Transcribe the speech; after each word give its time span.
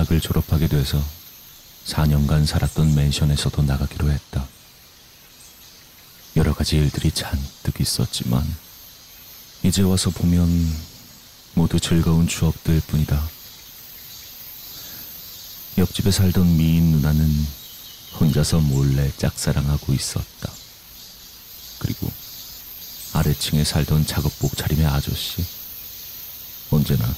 대학을 0.00 0.20
졸업하게 0.20 0.68
돼서 0.68 1.02
4년간 1.86 2.46
살았던 2.46 2.94
맨션에서도 2.94 3.62
나가기로 3.62 4.10
했다. 4.10 4.46
여러 6.36 6.54
가지 6.54 6.76
일들이 6.76 7.10
잔뜩 7.10 7.80
있었지만 7.80 8.46
이제 9.62 9.82
와서 9.82 10.10
보면 10.10 10.48
모두 11.54 11.78
즐거운 11.80 12.28
추억들 12.28 12.80
뿐이다. 12.86 13.28
옆집에 15.78 16.10
살던 16.10 16.56
미인 16.56 16.92
누나는 16.92 17.46
혼자서 18.20 18.60
몰래 18.60 19.10
짝사랑하고 19.16 19.92
있었다. 19.92 20.52
그리고 21.78 22.10
아래층에 23.12 23.64
살던 23.64 24.06
작업복 24.06 24.56
차림의 24.56 24.86
아저씨. 24.86 25.44
언제나 26.70 27.12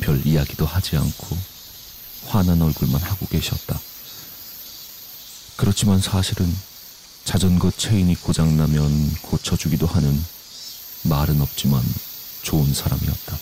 별 0.00 0.26
이야기도 0.26 0.66
하지 0.66 0.96
않고 0.96 1.55
화난 2.28 2.60
얼굴만 2.62 3.00
하고 3.00 3.26
계셨다. 3.26 3.80
그렇지만 5.56 6.00
사실은 6.00 6.54
자전거 7.24 7.70
체인이 7.70 8.14
고장나면 8.16 9.14
고쳐주기도 9.22 9.86
하는 9.86 10.24
말은 11.04 11.40
없지만 11.40 11.82
좋은 12.42 12.72
사람이었다. 12.72 13.38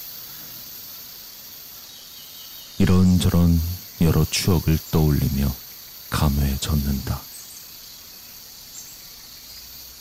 이런저런 2.79 3.61
여러 4.01 4.25
추억을 4.25 4.79
떠올리며 4.91 5.53
감회해졌는다. 6.11 7.21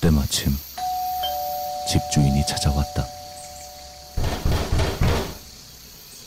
때마침 0.02 0.58
집주인이 1.90 2.46
찾아왔다. 2.48 3.08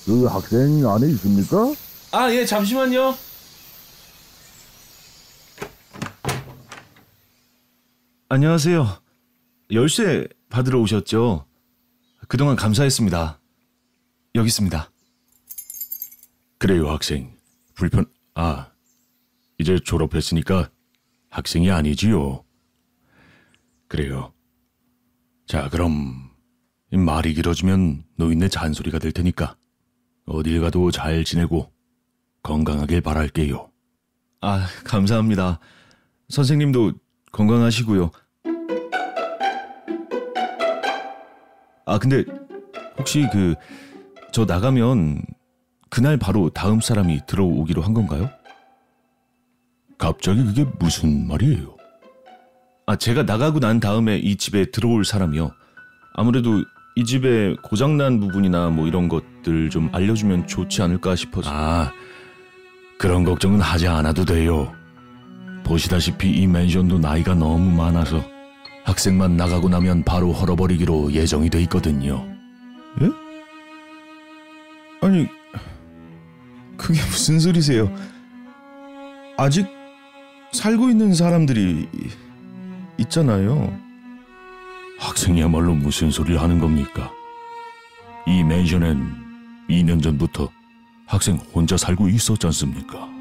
그 0.05 0.25
학생 0.27 0.89
안에 0.89 1.09
있습니까? 1.11 1.75
아, 2.12 2.33
예, 2.33 2.45
잠시만요. 2.45 3.15
안녕하세요. 8.29 9.03
열쇠 9.73 10.27
받으러 10.49 10.81
오셨죠? 10.81 11.47
그동안 12.29 12.57
감사했습니다. 12.57 13.41
여기 14.34 14.47
있습니다. 14.47 14.91
그래요, 16.59 16.91
학생. 16.91 17.37
불편, 17.75 18.07
아, 18.34 18.71
이제 19.59 19.79
졸업했으니까 19.79 20.71
학생이 21.31 21.71
아니지요. 21.71 22.45
그래요. 23.89 24.33
자, 25.47 25.69
그럼 25.69 26.31
이 26.91 26.97
말이 26.97 27.34
길어지면 27.34 28.05
노인네 28.17 28.49
잔소리가 28.49 28.99
될 28.99 29.12
테니까 29.12 29.57
어딜 30.25 30.61
가도 30.61 30.91
잘 30.91 31.25
지내고 31.25 31.73
건강하길 32.47 33.01
바랄게요. 33.01 33.69
아, 34.41 34.67
감사합니다. 34.85 35.59
선생님도 36.29 36.93
건강하시고요. 37.33 38.11
아, 41.87 41.99
근데 41.99 42.25
혹시 42.99 43.27
그 43.33 43.55
저 44.37 44.45
나가면 44.45 45.23
그날 45.89 46.19
바로 46.19 46.51
다음 46.51 46.83
사람이 46.83 47.21
들어오기로 47.27 47.81
한 47.81 47.95
건가요? 47.95 48.29
갑자기 49.97 50.45
그게 50.45 50.67
무슨 50.79 51.27
말이에요? 51.27 51.75
아, 52.85 52.97
제가 52.97 53.23
나가고 53.23 53.61
난 53.61 53.81
다음에 53.81 54.19
이 54.19 54.37
집에 54.37 54.71
들어올 54.71 55.06
사람이요. 55.06 55.53
아무래도 56.12 56.62
이 56.97 57.05
집에 57.06 57.56
고장난 57.62 58.21
부분이나 58.21 58.69
뭐 58.69 58.87
이런 58.87 59.09
것들 59.09 59.71
좀 59.71 59.89
알려주면 59.95 60.47
좋지 60.47 60.83
않을까 60.83 61.17
싶어서. 61.17 61.49
아, 61.51 61.91
그런 62.99 63.25
걱정은 63.25 63.61
하지 63.61 63.87
않아도 63.89 64.25
돼요. 64.25 64.73
보시다시피 65.65 66.31
이 66.31 66.47
맨션도 66.47 66.99
나이가 66.99 67.34
너무 67.34 67.71
많아서 67.77 68.23
학생만 68.84 69.37
나가고 69.37 69.69
나면 69.69 70.05
바로 70.05 70.33
헐어버리기로 70.33 71.12
예정이 71.12 71.51
돼 71.51 71.61
있거든요. 71.62 72.25
예? 73.03 73.11
아니, 75.03 75.27
그게 76.77 77.01
무슨 77.01 77.41
소리세요? 77.41 77.93
아직 79.37 79.67
살고 80.53 80.89
있는 80.89 81.15
사람들이 81.15 81.89
있잖아요. 82.99 83.77
학생이야말로 84.99 85.75
무슨 85.75 86.11
소리를 86.11 86.41
하는 86.41 86.59
겁니까? 86.59 87.12
이 88.27 88.43
맨션엔 88.43 89.15
2년 89.69 90.03
전부터 90.03 90.49
학생 91.06 91.37
혼자 91.55 91.77
살고 91.77 92.09
있었지 92.09 92.47
않습니까? 92.47 93.16